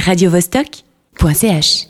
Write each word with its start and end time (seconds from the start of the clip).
radiovostok.ch 0.00 1.86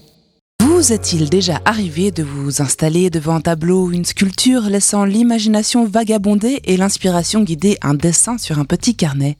Vous 0.60 0.92
est-il 0.92 1.30
déjà 1.30 1.60
arrivé 1.64 2.10
de 2.10 2.22
vous 2.22 2.60
installer 2.60 3.08
devant 3.10 3.36
un 3.36 3.40
tableau 3.40 3.86
ou 3.86 3.92
une 3.92 4.04
sculpture 4.04 4.62
laissant 4.62 5.04
l'imagination 5.04 5.86
vagabonder 5.86 6.60
et 6.64 6.76
l'inspiration 6.76 7.42
guider 7.42 7.78
un 7.80 7.94
dessin 7.94 8.38
sur 8.38 8.58
un 8.58 8.64
petit 8.64 8.96
carnet? 8.96 9.38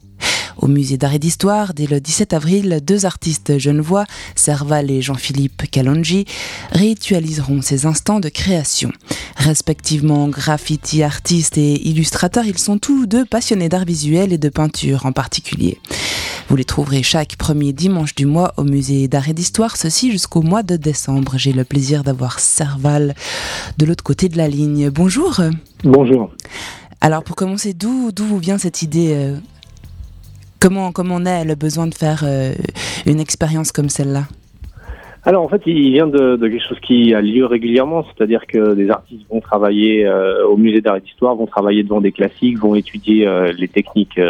Au 0.57 0.69
musée 0.69 0.97
d'art 0.97 1.13
et 1.13 1.19
d'histoire, 1.19 1.75
dès 1.75 1.87
le 1.87 2.01
17 2.01 2.33
avril, 2.33 2.81
deux 2.83 3.05
artistes 3.05 3.59
genevois, 3.59 4.05
Serval 4.37 4.91
et 4.91 5.03
Jean-Philippe 5.03 5.69
Kalonji, 5.71 6.25
ritualiseront 6.71 7.63
ces 7.63 7.85
instants 7.85 8.21
de 8.21 8.29
création. 8.29 8.93
Respectivement 9.37 10.29
graffiti 10.29 11.03
artistes 11.03 11.59
et 11.59 11.89
illustrateurs, 11.89 12.47
ils 12.47 12.59
sont 12.59 12.79
tous 12.79 13.07
deux 13.07 13.25
passionnés 13.25 13.69
d'art 13.69 13.85
visuel 13.85 14.33
et 14.33 14.39
de 14.39 14.49
peinture 14.49 15.05
en 15.05 15.13
particulier. 15.13 15.79
Vous 16.53 16.59
les 16.59 16.65
trouverez 16.65 17.03
chaque 17.03 17.37
premier 17.39 17.73
dimanche 17.73 18.15
du 18.15 18.27
mois 18.27 18.53
au 18.59 18.65
musée 18.65 19.09
d'art 19.09 19.27
et 19.27 19.33
d'histoire, 19.33 19.75
ceci 19.79 20.13
jusqu'au 20.13 20.43
mois 20.43 20.63
de 20.63 20.77
décembre. 20.77 21.39
J'ai 21.39 21.55
le 21.55 21.65
plaisir 21.65 22.05
d'avoir 22.05 22.41
Serval 22.41 23.15
de 23.79 23.87
l'autre 23.87 24.05
côté 24.05 24.29
de 24.29 24.37
la 24.37 24.49
ligne. 24.49 24.91
Bonjour. 24.91 25.41
Bonjour. 25.83 26.31
Alors 27.01 27.25
pour 27.25 27.37
commencer, 27.37 27.73
d'où 27.73 28.11
vous 28.19 28.37
vient 28.37 28.59
cette 28.59 28.83
idée 28.83 29.15
euh, 29.15 29.37
Comment, 30.61 30.93
comment 30.93 31.15
on 31.15 31.25
a 31.25 31.43
le 31.43 31.55
besoin 31.55 31.87
de 31.87 31.95
faire 31.95 32.21
euh, 32.23 32.53
une 33.07 33.19
expérience 33.19 33.73
comme 33.73 33.89
celle-là? 33.89 34.25
Alors 35.25 35.45
en 35.45 35.49
fait, 35.49 35.63
il 35.65 35.93
vient 35.93 36.07
de, 36.07 36.37
quelque 36.37 36.69
chose 36.69 36.81
qui 36.81 37.15
a 37.15 37.23
lieu 37.23 37.47
régulièrement, 37.47 38.05
c'est-à-dire 38.05 38.47
que 38.47 38.75
des 38.75 38.91
artistes 38.91 39.25
vont 39.31 39.41
travailler 39.41 40.05
euh, 40.05 40.47
au 40.47 40.59
musée 40.59 40.83
d'art 40.83 40.97
et 40.97 41.01
d'histoire, 41.01 41.35
vont 41.35 41.47
travailler 41.47 41.83
devant 41.83 42.03
des 42.03 42.13
classiques, 42.13 42.59
vont 42.59 42.75
étudier 42.75 43.27
les 43.57 43.69
techniques 43.69 44.21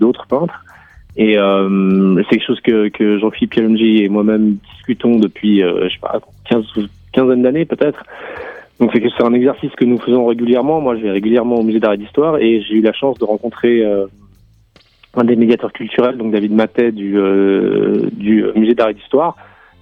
d'autres 0.00 0.26
peintres. 0.26 0.62
Et 1.16 1.36
c'est 1.36 2.36
quelque 2.36 2.46
chose 2.46 2.60
que, 2.60 2.88
que 2.88 3.18
Jean-Philippe 3.18 3.52
Pialongi 3.52 4.02
et 4.02 4.08
moi-même 4.08 4.58
discutons 4.74 5.18
depuis, 5.18 5.60
je 5.60 5.88
sais 5.88 5.98
pas, 6.00 6.20
15, 6.50 6.64
quinzaine 7.12 7.42
d'années 7.42 7.64
peut-être. 7.64 8.04
Donc 8.78 8.90
c'est 8.92 9.24
un 9.24 9.32
exercice 9.32 9.70
que 9.76 9.86
nous 9.86 9.98
faisons 9.98 10.26
régulièrement. 10.26 10.82
Moi, 10.82 10.96
je 10.96 11.02
vais 11.02 11.10
régulièrement 11.10 11.56
au 11.56 11.62
musée 11.62 11.80
d'art 11.80 11.94
et 11.94 11.96
d'histoire 11.96 12.36
et 12.36 12.60
j'ai 12.60 12.74
eu 12.74 12.82
la 12.82 12.92
chance 12.92 13.18
de 13.18 13.24
rencontrer 13.24 13.82
un 15.16 15.24
des 15.24 15.36
médiateurs 15.36 15.72
culturels, 15.72 16.16
donc 16.16 16.32
David 16.32 16.52
Matet 16.52 16.92
du, 16.92 17.18
euh, 17.18 18.08
du 18.12 18.44
musée 18.54 18.74
d'art 18.74 18.90
et 18.90 18.94
d'histoire. 18.94 19.36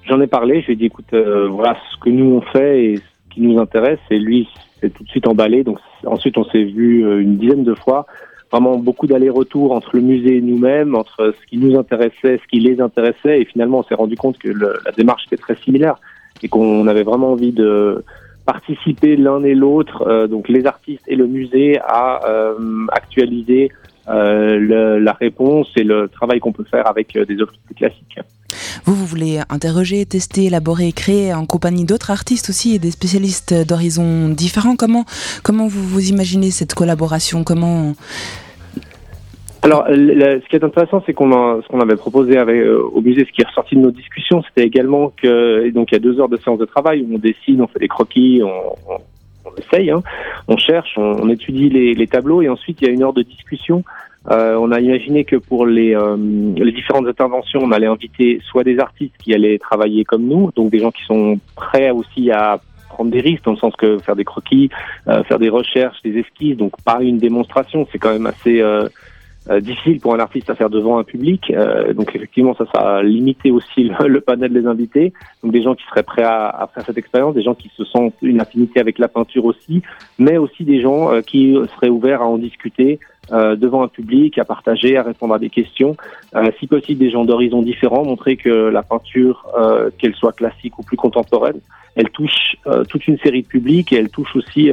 J'en 0.09 0.21
ai 0.21 0.27
parlé, 0.27 0.61
je 0.61 0.67
lui 0.67 0.73
ai 0.75 0.77
dit 0.77 0.87
écoute, 0.87 1.13
euh, 1.13 1.49
voilà 1.49 1.77
ce 1.91 1.99
que 1.99 2.11
nous 2.11 2.37
on 2.37 2.41
fait 2.41 2.85
et 2.85 2.97
ce 2.97 3.35
qui 3.35 3.41
nous 3.41 3.59
intéresse. 3.59 3.99
Et 4.11 4.19
lui 4.19 4.49
s'est 4.81 4.91
tout 4.91 5.03
de 5.03 5.09
suite 5.09 5.27
emballé. 5.27 5.65
Donc 5.65 5.79
ensuite 6.07 6.39
on 6.39 6.45
s'est 6.45 6.65
vu 6.65 7.05
euh, 7.05 7.21
une 7.21 7.37
dizaine 7.37 7.65
de 7.65 7.75
fois. 7.75 8.07
Vraiment 8.55 8.77
beaucoup 8.89 9.09
d'allers-retours 9.09 9.71
entre 9.73 9.91
le 9.99 10.03
musée 10.13 10.37
et 10.37 10.41
nous-mêmes, 10.41 10.95
entre 10.95 11.35
ce 11.39 11.47
qui 11.49 11.57
nous 11.57 11.77
intéressait, 11.83 12.35
ce 12.43 12.47
qui 12.51 12.61
les 12.61 12.81
intéressait. 12.81 13.41
Et 13.41 13.45
finalement 13.53 13.79
on 13.81 13.83
s'est 13.89 14.01
rendu 14.03 14.17
compte 14.17 14.39
que 14.39 14.49
la 14.49 14.93
démarche 15.01 15.25
était 15.27 15.43
très 15.47 15.57
similaire 15.65 15.97
et 16.43 16.49
qu'on 16.49 16.87
avait 16.87 17.03
vraiment 17.11 17.33
envie 17.33 17.55
de 17.65 18.05
participer 18.47 19.17
l'un 19.17 19.43
et 19.43 19.57
l'autre, 19.63 20.29
donc 20.35 20.49
les 20.49 20.67
artistes 20.67 21.07
et 21.09 21.17
le 21.17 21.27
musée, 21.27 21.81
à 21.81 22.21
actualiser 22.93 23.73
euh, 24.09 25.01
la 25.01 25.13
réponse 25.15 25.69
et 25.77 25.83
le 25.83 26.09
travail 26.09 26.39
qu'on 26.39 26.53
peut 26.53 26.69
faire 26.71 26.87
avec 26.87 27.17
euh, 27.17 27.25
des 27.25 27.41
œuvres 27.41 27.55
plus 27.65 27.75
classiques. 27.75 28.19
Vous, 28.85 28.95
vous 28.95 29.07
voulez 29.07 29.41
interroger, 29.49 30.05
tester, 30.05 30.45
élaborer, 30.45 30.93
créer 30.93 31.33
en 31.33 31.47
compagnie 31.47 31.87
d'autres 31.87 32.11
artistes 32.11 32.51
aussi 32.51 32.75
et 32.75 32.79
des 32.79 32.91
spécialistes 32.91 33.55
d'horizons 33.67 34.29
différents. 34.29 34.77
Comment, 34.77 35.07
comment 35.43 35.69
vous, 35.69 35.83
vous 35.83 36.11
imaginez 36.11 36.51
cette 36.51 36.75
collaboration? 36.75 37.45
Comment 37.45 37.95
alors, 39.65 39.87
ce 39.89 40.49
qui 40.49 40.57
est 40.57 40.65
intéressant, 40.65 41.03
c'est 41.07 41.15
qu'on 41.15 41.63
ce 41.63 41.67
qu'on 41.69 41.81
avait 41.81 41.97
proposé 41.97 42.37
avec, 42.37 42.57
euh, 42.57 42.83
au 42.93 43.01
musée, 43.01 43.25
ce 43.25 43.33
qui 43.33 43.41
est 43.41 43.47
ressorti 43.47 43.77
de 43.77 43.81
nos 43.81 43.91
discussions, 43.91 44.43
c'était 44.43 44.67
également 44.67 45.11
que 45.17 45.71
donc 45.71 45.91
il 45.91 45.95
y 45.95 45.97
a 45.97 46.01
deux 46.01 46.21
heures 46.21 46.29
de 46.29 46.37
séance 46.37 46.59
de 46.59 46.67
travail 46.67 47.01
où 47.03 47.15
on 47.15 47.19
dessine, 47.19 47.63
on 47.63 47.67
fait 47.67 47.79
des 47.79 47.89
croquis, 47.89 48.43
on, 48.45 48.75
on 49.47 49.55
essaye, 49.57 49.91
hein. 49.91 50.03
on 50.49 50.59
cherche, 50.59 50.95
on, 50.99 51.29
étudie 51.31 51.71
les, 51.71 52.07
tableaux 52.07 52.43
et 52.43 52.49
ensuite 52.51 52.83
il 52.83 52.89
y 52.89 52.91
a 52.91 52.93
une 52.93 53.03
heure 53.03 53.15
de 53.15 53.23
discussion. 53.23 53.85
Euh, 54.31 54.57
on 54.57 54.71
a 54.71 54.81
imaginé 54.81 55.25
que 55.25 55.37
pour 55.37 55.67
les, 55.67 55.95
euh, 55.95 56.17
les 56.57 56.73
différentes 56.73 57.07
interventions, 57.07 57.61
on 57.63 57.73
allait 57.73 57.87
inviter 57.87 58.41
soit 58.45 58.65
des 58.65 58.79
artistes 58.79 59.15
qui 59.19 59.35
allaient 59.35 59.59
travailler 59.59 60.05
comme 60.05 60.25
nous, 60.25 60.51
donc 60.57 60.71
des 60.71 60.79
gens 60.79 60.91
qui 60.91 61.05
sont 61.05 61.39
prêts 61.57 61.91
aussi 61.91 62.31
à 62.31 62.59
prendre 62.89 63.11
des 63.11 63.21
risques, 63.21 63.45
dans 63.45 63.53
le 63.53 63.59
sens 63.59 63.75
que 63.77 63.99
faire 63.99 64.17
des 64.17 64.25
croquis, 64.25 64.71
euh, 65.09 65.23
faire 65.25 65.39
des 65.39 65.49
recherches, 65.49 66.01
des 66.03 66.19
esquisses, 66.19 66.57
donc 66.57 66.73
pas 66.85 67.03
une 67.03 67.19
démonstration, 67.19 67.87
c'est 67.93 67.99
quand 67.99 68.13
même 68.13 68.27
assez 68.27 68.63
euh, 69.51 69.61
difficile 69.61 70.01
pour 70.01 70.15
un 70.15 70.21
artiste 70.21 70.49
à 70.49 70.55
faire 70.55 70.71
devant 70.71 70.97
un 70.97 71.05
public. 71.05 71.51
Euh, 71.51 71.93
donc 71.93 72.17
effectivement, 72.17 72.55
ça, 72.55 72.65
ça 72.75 72.97
a 72.97 73.03
limité 73.03 73.51
aussi 73.51 73.91
le, 74.07 74.21
panel 74.23 74.55
des 74.55 74.67
invités. 74.67 75.13
Donc 75.43 75.53
des 75.53 75.63
gens 75.63 75.75
qui 75.75 75.85
seraient 75.85 76.03
prêts 76.03 76.23
à, 76.23 76.49
à, 76.49 76.67
faire 76.69 76.87
cette 76.87 76.97
expérience, 76.97 77.35
des 77.35 77.43
gens 77.43 77.55
qui 77.55 77.71
se 77.77 77.85
sentent 77.85 78.15
une 78.23 78.41
affinité 78.41 78.81
avec 78.81 78.99
la 78.99 79.09
peinture 79.09 79.45
aussi, 79.45 79.83
mais 80.19 80.39
aussi 80.39 80.65
des 80.65 80.81
gens 80.81 81.13
euh, 81.13 81.21
qui 81.21 81.59
seraient 81.75 81.91
ouverts 81.91 82.23
à 82.23 82.27
en 82.27 82.39
discuter 82.39 82.99
devant 83.31 83.83
un 83.83 83.89
public, 83.89 84.39
à 84.39 84.45
partager, 84.45 84.99
à 84.99 85.03
répondre 85.03 85.33
à 85.33 85.39
des 85.39 85.49
questions. 85.49 85.97
si 86.61 86.67
possible, 86.67 87.01
des 87.01 87.09
gens 87.09 87.25
d'horizons 87.25 87.63
différents, 87.63 88.05
montrer 88.05 88.37
que 88.37 88.51
la 88.51 88.83
peinture, 88.83 89.47
qu'elle 89.97 90.15
soit 90.15 90.33
classique 90.33 90.79
ou 90.79 90.83
plus 90.83 90.99
contemporaine, 90.99 91.59
elle 91.97 92.11
touche 92.11 92.57
toute 92.91 93.09
une 93.09 93.17
série 93.21 93.41
de 93.41 93.47
publics 93.47 93.95
et 93.95 93.97
elle 93.97 94.11
touche 94.11 94.37
aussi 94.37 94.71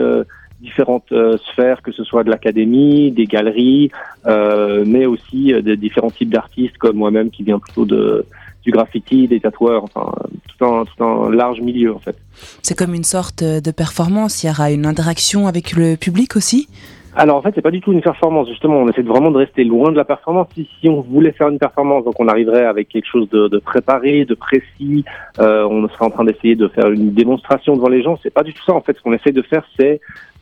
différentes 0.62 1.12
euh, 1.12 1.38
sphères, 1.52 1.82
que 1.82 1.92
ce 1.92 2.04
soit 2.04 2.24
de 2.24 2.30
l'académie, 2.30 3.12
des 3.12 3.26
galeries, 3.26 3.92
euh, 4.26 4.84
mais 4.86 5.06
aussi 5.06 5.54
euh, 5.54 5.62
de 5.62 5.76
différents 5.76 6.12
types 6.12 6.30
d'artistes 6.30 6.78
comme 6.78 6.98
moi-même 6.98 7.30
qui 7.32 7.44
vient 7.44 7.60
plutôt 7.60 7.86
de 7.86 8.26
du 8.64 8.70
graffiti, 8.70 9.28
des 9.28 9.40
tatoueurs, 9.40 9.84
enfin 9.84 10.14
tout 10.48 10.64
un, 10.64 10.86
tout 10.86 11.04
un 11.04 11.32
large 11.32 11.62
milieu 11.62 11.96
en 11.96 11.98
fait. 11.98 12.16
C'est 12.62 12.78
comme 12.78 12.94
une 12.94 13.04
sorte 13.04 13.44
de 13.44 13.72
performance. 13.72 14.44
Il 14.44 14.48
y 14.48 14.50
aura 14.52 14.70
une 14.70 14.86
interaction 14.86 15.48
avec 15.48 15.74
le 15.74 15.96
public 15.96 16.36
aussi? 16.36 16.68
Alors 17.14 17.38
en 17.38 17.42
fait, 17.42 17.52
c'est 17.54 17.62
pas 17.62 17.72
du 17.72 17.82
tout 17.82 17.92
une 17.92 18.02
performance. 18.02 18.48
Justement, 18.48 18.78
on 18.78 18.88
essaie 18.88 19.02
vraiment 19.02 19.32
de 19.32 19.38
rester 19.38 19.64
loin 19.64 19.92
de 19.92 19.98
la 19.98 20.06
performance. 20.06 20.48
Si, 20.54 20.70
si 20.80 20.88
on 20.88 21.02
voulait 21.02 21.34
faire 21.34 21.50
une 21.50 21.60
performance, 21.60 22.06
donc 22.06 22.18
on 22.20 22.28
arriverait 22.28 22.66
avec 22.66 22.88
quelque 22.88 23.08
chose 23.08 23.28
de, 23.30 23.50
de 23.50 23.58
préparé, 23.58 24.24
de 24.24 24.34
précis. 24.34 25.04
Euh, 25.40 25.68
on 25.70 25.88
serait 25.90 26.06
en 26.06 26.10
train 26.10 26.24
d'essayer 26.24 26.56
de 26.56 26.70
faire 26.70 26.90
une 26.90 27.14
démonstration 27.14 27.76
devant 27.76 27.90
les 27.90 28.02
gens. 28.02 28.18
C'est 28.24 28.34
pas 28.34 28.44
du 28.44 28.54
tout 28.54 28.64
ça. 28.64 28.74
En 28.74 28.82
fait, 28.82 28.96
ce 28.96 29.02
qu'on 29.02 29.14
essaie 29.14 29.34
de 29.34 29.42
faire, 29.42 29.64
c'est 29.78 30.00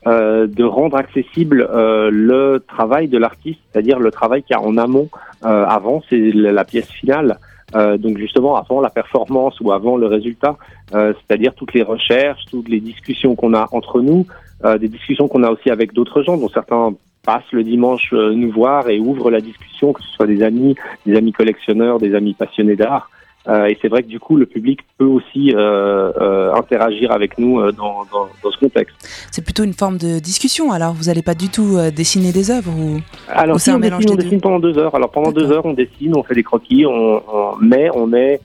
euh, 0.07 0.47
de 0.47 0.63
rendre 0.63 0.95
accessible 0.95 1.67
euh, 1.69 2.09
le 2.09 2.63
travail 2.65 3.09
de 3.09 3.17
l'artiste, 3.17 3.59
c'est-à-dire 3.69 3.99
le 3.99 4.11
travail 4.11 4.43
qu'il 4.43 4.55
y 4.55 4.57
a 4.57 4.61
en 4.61 4.77
amont, 4.77 5.09
euh, 5.43 5.65
avant, 5.65 6.01
c'est 6.09 6.31
la 6.33 6.63
pièce 6.63 6.89
finale. 6.89 7.37
donc 7.73 8.17
justement 8.17 8.55
avant 8.55 8.79
la 8.81 8.89
performance 8.89 9.59
ou 9.59 9.71
avant 9.71 9.95
le 9.95 10.07
résultat, 10.07 10.55
c'est-à-dire 10.91 11.53
toutes 11.53 11.73
les 11.73 11.83
recherches, 11.83 12.43
toutes 12.49 12.69
les 12.69 12.79
discussions 12.79 13.35
qu'on 13.35 13.53
a 13.53 13.67
entre 13.71 14.01
nous, 14.01 14.25
des 14.83 14.87
discussions 14.87 15.27
qu'on 15.27 15.43
a 15.43 15.51
aussi 15.51 15.69
avec 15.69 15.93
d'autres 15.93 16.23
gens, 16.23 16.35
dont 16.37 16.49
certains 16.49 16.95
passent 17.23 17.51
le 17.51 17.63
dimanche 17.63 18.11
nous 18.11 18.51
voir 18.51 18.89
et 18.89 18.97
ouvrent 18.99 19.29
la 19.29 19.41
discussion, 19.41 19.93
que 19.93 20.01
ce 20.01 20.09
soit 20.15 20.25
des 20.25 20.41
amis, 20.41 20.73
des 21.05 21.15
amis 21.15 21.31
collectionneurs, 21.31 21.99
des 21.99 22.15
amis 22.15 22.33
passionnés 22.33 22.75
d'art. 22.75 23.11
Euh, 23.49 23.65
et 23.65 23.77
c'est 23.81 23.87
vrai 23.87 24.03
que 24.03 24.07
du 24.07 24.19
coup, 24.19 24.35
le 24.37 24.45
public 24.45 24.81
peut 24.97 25.05
aussi 25.05 25.53
euh, 25.55 26.11
euh, 26.21 26.53
interagir 26.53 27.11
avec 27.11 27.37
nous 27.39 27.59
dans, 27.71 28.05
dans, 28.11 28.27
dans, 28.43 28.51
ce 28.51 28.57
contexte. 28.59 28.95
C'est 29.31 29.43
plutôt 29.43 29.63
une 29.63 29.73
forme 29.73 29.97
de 29.97 30.19
discussion. 30.19 30.71
Alors, 30.71 30.93
vous 30.93 31.05
n'allez 31.05 31.23
pas 31.23 31.33
du 31.33 31.49
tout 31.49 31.77
dessiner 31.95 32.31
des 32.31 32.51
œuvres 32.51 32.71
ou 32.71 32.99
Alors, 33.27 33.59
c'est 33.59 33.71
un 33.71 33.79
mélange 33.79 34.05
dessine, 34.05 34.19
on 34.19 34.23
dessine 34.23 34.41
pendant 34.41 34.59
deux 34.59 34.77
heures. 34.77 34.93
Alors, 34.93 35.09
pendant 35.09 35.31
deux 35.31 35.51
heures, 35.51 35.65
on 35.65 35.73
dessine, 35.73 36.15
on 36.15 36.23
fait 36.23 36.35
des 36.35 36.43
croquis, 36.43 36.85
on, 36.85 37.23
on 37.27 37.55
mais 37.59 37.89
on 37.93 38.13
est 38.13 38.39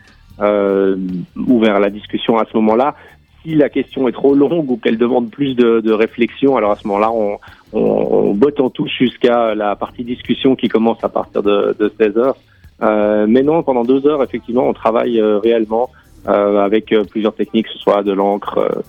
ouvert 1.37 1.77
à 1.77 1.81
la 1.81 1.91
discussion 1.91 2.39
à 2.39 2.47
ce 2.51 2.57
moment-là. 2.57 2.95
Si 3.43 3.55
la 3.55 3.69
question 3.69 4.09
est 4.09 4.13
trop 4.13 4.35
longue 4.35 4.71
ou 4.71 4.79
qu'elle 4.79 4.97
demande 4.97 5.31
plus 5.31 5.55
de, 5.55 5.81
de, 5.81 5.93
réflexion, 5.93 6.57
alors 6.57 6.71
à 6.71 6.77
ce 6.77 6.89
moment-là, 6.89 7.13
on, 7.13 7.37
on, 7.75 7.81
on 7.81 8.35
botte 8.35 8.59
en 8.59 8.71
touche 8.71 8.97
jusqu'à 8.99 9.55
la 9.55 9.77
partie 9.77 10.03
discussion 10.03 10.57
qui 10.57 10.69
commence 10.69 11.05
à 11.05 11.11
partir 11.11 11.43
de, 11.43 11.77
de 11.79 11.93
16 11.99 12.17
heures. 12.17 12.37
Euh, 12.83 13.27
mais 13.29 13.43
non, 13.43 13.63
pendant 13.63 13.85
deux 13.85 14.07
heures, 14.07 14.23
effectivement, 14.23 14.69
on 14.69 14.73
travaille 14.73 15.21
euh, 15.21 15.39
réellement 15.39 15.91
euh, 16.29 16.65
avec 16.65 16.95
plusieurs 17.11 17.35
techniques, 17.35 17.67
que 17.67 17.73
ce 17.73 17.79
soit 17.79 18.03
de 18.03 18.13
l'encre, 18.13 18.83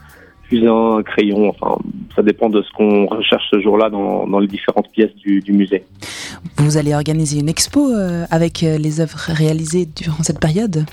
fusain, 0.44 1.02
crayon, 1.04 1.50
enfin, 1.50 1.78
ça 2.16 2.22
dépend 2.22 2.50
de 2.50 2.62
ce 2.62 2.72
qu'on 2.74 3.08
recherche 3.08 3.44
ce 3.52 3.60
jour-là 3.60 3.90
dans, 3.90 4.28
dans, 4.28 4.40
les 4.40 4.48
différentes 4.48 4.90
pièces 4.92 5.16
du, 5.16 5.42
du, 5.42 5.54
musée. 5.54 5.84
Vous 6.58 6.78
allez 6.78 6.94
organiser 6.94 7.40
une 7.40 7.50
expo 7.50 7.92
avec 8.30 8.62
les 8.62 9.02
œuvres 9.02 9.18
réalisées 9.28 9.88
durant 9.88 10.22
cette 10.22 10.40
période? 10.40 10.86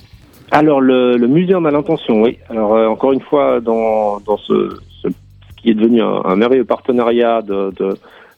Alors, 0.51 0.81
le, 0.81 1.17
le, 1.17 1.29
musée 1.29 1.55
en 1.55 1.65
a 1.65 1.71
l'intention, 1.71 2.23
oui. 2.23 2.39
Alors, 2.49 2.73
encore 2.91 3.13
une 3.13 3.21
fois, 3.21 3.61
dans, 3.61 4.21
dans 4.21 4.39
ce, 4.39 4.79
ce, 5.03 5.09
qui 5.59 5.71
est 5.71 5.75
devenu 5.75 6.03
un, 6.03 6.23
un 6.25 6.37
merveilleux 6.37 6.65
partenariat 6.65 7.43
de, 7.43 7.73
de 7.79 7.97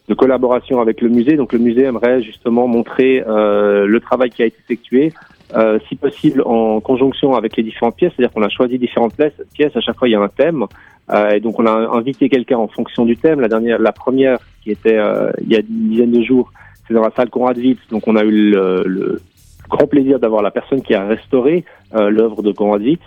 de 0.08 0.14
collaboration 0.14 0.80
avec 0.80 1.00
le 1.00 1.08
musée. 1.08 1.36
Donc 1.36 1.52
le 1.52 1.58
musée 1.58 1.84
aimerait 1.84 2.22
justement 2.22 2.66
montrer 2.66 3.22
euh, 3.26 3.86
le 3.86 4.00
travail 4.00 4.30
qui 4.30 4.42
a 4.42 4.46
été 4.46 4.56
effectué, 4.58 5.12
euh, 5.54 5.78
si 5.88 5.94
possible 5.94 6.42
en 6.46 6.80
conjonction 6.80 7.34
avec 7.34 7.56
les 7.56 7.62
différentes 7.62 7.96
pièces. 7.96 8.12
C'est-à-dire 8.16 8.32
qu'on 8.32 8.42
a 8.42 8.48
choisi 8.48 8.78
différentes 8.78 9.14
pièces. 9.14 9.76
À 9.76 9.80
chaque 9.80 9.96
fois, 9.96 10.08
il 10.08 10.12
y 10.12 10.14
a 10.16 10.20
un 10.20 10.28
thème. 10.28 10.64
Euh, 11.10 11.30
et 11.30 11.40
donc 11.40 11.60
on 11.60 11.66
a 11.66 11.70
invité 11.70 12.28
quelqu'un 12.28 12.56
en 12.56 12.66
fonction 12.66 13.04
du 13.04 13.16
thème. 13.16 13.40
La 13.40 13.48
dernière, 13.48 13.78
la 13.78 13.92
première 13.92 14.38
qui 14.62 14.70
était 14.70 14.96
euh, 14.96 15.30
il 15.42 15.52
y 15.52 15.56
a 15.56 15.60
une 15.60 15.88
dizaine 15.90 16.12
de 16.12 16.22
jours, 16.22 16.50
c'est 16.88 16.94
dans 16.94 17.02
la 17.02 17.10
salle 17.10 17.30
Conrad 17.30 17.56
Witz. 17.58 17.78
Donc 17.90 18.08
on 18.08 18.16
a 18.16 18.24
eu 18.24 18.50
le, 18.50 18.82
le 18.86 19.20
grand 19.68 19.86
plaisir 19.86 20.18
d'avoir 20.18 20.42
la 20.42 20.50
personne 20.50 20.82
qui 20.82 20.94
a 20.94 21.06
restauré 21.06 21.64
l'œuvre 21.92 22.42
de 22.42 22.50
Conradit, 22.50 22.98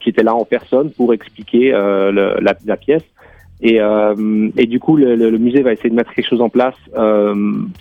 qui 0.00 0.08
était 0.10 0.22
là 0.22 0.34
en 0.34 0.44
personne 0.44 0.90
pour 0.90 1.14
expliquer 1.14 1.70
la, 1.70 2.54
la, 2.64 2.76
pièce. 2.76 3.04
Et, 3.60 3.80
et, 4.56 4.66
du 4.66 4.78
coup, 4.78 4.96
le, 4.96 5.16
le, 5.16 5.36
musée 5.38 5.62
va 5.62 5.72
essayer 5.72 5.90
de 5.90 5.94
mettre 5.94 6.12
quelque 6.14 6.28
chose 6.28 6.40
en 6.40 6.48
place 6.48 6.76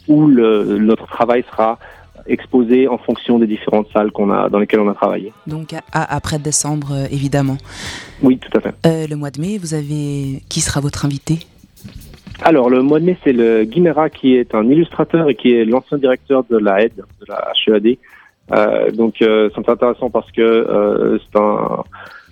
où 0.07 0.27
le, 0.27 0.77
notre 0.79 1.05
travail 1.05 1.43
sera 1.51 1.77
exposé 2.27 2.87
en 2.87 2.97
fonction 2.97 3.39
des 3.39 3.47
différentes 3.47 3.87
salles 3.93 4.11
qu'on 4.11 4.31
a 4.31 4.49
dans 4.49 4.59
lesquelles 4.59 4.79
on 4.79 4.89
a 4.89 4.93
travaillé. 4.93 5.31
Donc 5.45 5.73
à, 5.73 6.15
après 6.15 6.39
décembre, 6.39 6.91
euh, 6.91 7.07
évidemment. 7.11 7.57
Oui, 8.21 8.37
tout 8.37 8.55
à 8.57 8.61
fait. 8.61 8.73
Euh, 8.85 9.07
le 9.07 9.15
mois 9.15 9.31
de 9.31 9.39
mai, 9.41 9.57
vous 9.57 9.73
avez 9.73 10.41
qui 10.49 10.61
sera 10.61 10.81
votre 10.81 11.05
invité? 11.05 11.39
Alors, 12.41 12.69
le 12.69 12.83
mois 12.83 12.99
de 12.99 13.05
mai, 13.05 13.17
c'est 13.23 13.33
le 13.33 13.63
Guimera 13.63 14.09
qui 14.09 14.35
est 14.35 14.53
un 14.53 14.63
illustrateur 14.69 15.29
et 15.29 15.35
qui 15.35 15.53
est 15.53 15.65
l'ancien 15.65 15.97
directeur 15.97 16.43
de 16.49 16.57
la 16.57 16.83
HED, 16.83 16.93
de 16.97 17.25
la 17.27 17.51
HEAD. 17.65 17.97
Euh, 18.53 18.91
donc, 18.91 19.21
euh, 19.21 19.49
c'est 19.55 19.69
intéressant 19.69 20.09
parce 20.09 20.31
que 20.31 20.41
euh, 20.41 21.17
c'est 21.17 21.39
un, 21.39 21.83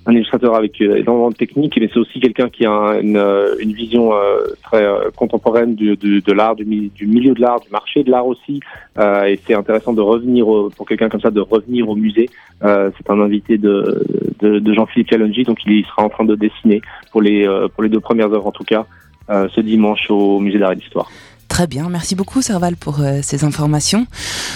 un 0.05 0.13
illustrateur 0.13 0.55
avec 0.55 0.79
euh, 0.81 0.97
énormément 0.97 1.29
de 1.29 1.35
technique, 1.35 1.77
mais 1.79 1.89
c'est 1.91 1.99
aussi 1.99 2.19
quelqu'un 2.19 2.49
qui 2.49 2.65
a 2.65 2.99
une, 3.01 3.17
euh, 3.17 3.55
une 3.59 3.73
vision 3.73 4.13
euh, 4.13 4.41
très 4.63 4.85
contemporaine 5.15 5.75
du, 5.75 5.95
de, 5.95 6.31
l'art, 6.31 6.55
du, 6.55 6.63
du, 6.63 7.07
milieu 7.07 7.33
de 7.33 7.41
l'art, 7.41 7.59
du 7.59 7.69
marché 7.69 8.03
de 8.03 8.11
l'art 8.11 8.27
aussi. 8.27 8.59
et 8.99 9.39
c'est 9.45 9.55
intéressant 9.55 9.93
de 9.93 10.01
revenir 10.01 10.45
pour 10.75 10.87
quelqu'un 10.87 11.09
comme 11.09 11.21
ça 11.21 11.31
de 11.31 11.41
revenir 11.41 11.89
au 11.89 11.95
musée. 11.95 12.29
c'est 12.61 13.09
un 13.09 13.19
invité 13.19 13.57
de, 13.57 14.05
de, 14.39 14.59
de 14.59 14.73
Jean-Philippe 14.73 15.09
Calongi, 15.09 15.43
donc 15.43 15.59
il 15.65 15.85
sera 15.85 16.03
en 16.03 16.09
train 16.09 16.25
de 16.25 16.35
dessiner 16.35 16.81
pour 17.11 17.21
les 17.21 17.47
pour 17.73 17.83
les 17.83 17.89
deux 17.89 17.99
premières 17.99 18.31
œuvres 18.31 18.47
en 18.47 18.51
tout 18.51 18.63
cas 18.63 18.85
ce 19.29 19.61
dimanche 19.61 20.09
au 20.09 20.39
musée 20.39 20.59
d'art 20.59 20.73
et 20.73 20.75
d'histoire. 20.75 21.09
Très 21.55 21.67
bien, 21.67 21.87
merci 21.87 22.15
beaucoup 22.15 22.41
Serval 22.41 22.75
pour 22.75 22.99
euh, 22.99 23.21
ces 23.21 23.45
informations. 23.45 24.07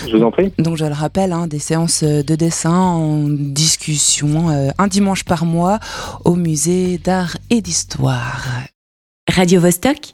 Je 0.06 0.18
vous 0.18 0.24
en 0.24 0.32
prie. 0.32 0.52
Donc 0.60 0.76
je 0.76 0.84
le 0.84 0.92
rappelle, 0.92 1.32
hein, 1.32 1.48
des 1.48 1.58
séances 1.58 2.04
de 2.04 2.36
dessin 2.36 2.76
en 2.76 3.30
discussion 3.30 4.50
euh, 4.50 4.72
un 4.78 4.88
dimanche 4.88 5.24
par 5.24 5.46
mois 5.46 5.80
au 6.26 6.36
musée 6.36 6.98
d'art 6.98 7.38
et 7.52 7.62
d'histoire. 7.62 8.44
Radio 9.30 9.62
-Vostok 9.62 10.14